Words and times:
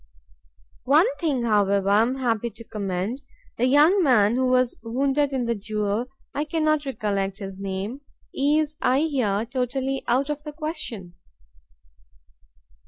One 0.85 1.05
thing, 1.19 1.43
however, 1.43 1.87
I 1.87 2.01
am 2.01 2.15
happy 2.15 2.49
to 2.49 2.63
commend, 2.63 3.21
the 3.59 3.67
young 3.67 4.01
man 4.03 4.33
who 4.33 4.47
was 4.47 4.75
wounded 4.81 5.31
in 5.31 5.45
the 5.45 5.53
duel 5.53 6.07
I 6.33 6.43
cannot 6.43 6.87
recollect 6.87 7.37
his 7.37 7.59
name 7.59 8.01
is, 8.33 8.77
I 8.81 9.01
hear, 9.01 9.45
totally 9.45 10.03
out 10.07 10.31
of 10.31 10.41
the 10.41 10.53
question." 10.53 11.13